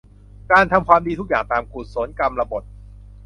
[0.51, 2.63] การทำความดีทุกอย่างตามกุศลกรรมบถ